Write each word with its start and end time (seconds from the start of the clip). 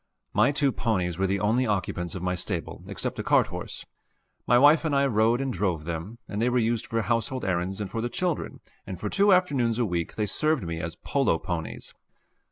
My 0.33 0.51
two 0.51 0.71
ponies 0.71 1.19
were 1.19 1.27
the 1.27 1.39
only 1.39 1.67
occupants 1.67 2.15
of 2.15 2.23
my 2.23 2.33
stable 2.33 2.83
except 2.87 3.19
a 3.19 3.23
cart 3.23 3.45
horse. 3.49 3.85
My 4.47 4.57
wife 4.57 4.83
and 4.83 4.95
I 4.95 5.05
rode 5.05 5.39
and 5.39 5.53
drove 5.53 5.85
them, 5.85 6.17
and 6.27 6.41
they 6.41 6.49
were 6.49 6.57
used 6.57 6.87
for 6.87 7.03
household 7.03 7.45
errands 7.45 7.79
and 7.79 7.87
for 7.87 8.01
the 8.01 8.09
children, 8.09 8.61
and 8.87 8.99
for 8.99 9.09
two 9.11 9.31
afternoons 9.31 9.77
a 9.77 9.85
week 9.85 10.15
they 10.15 10.25
served 10.25 10.63
me 10.63 10.79
as 10.79 10.95
polo 10.95 11.37
ponies. 11.37 11.93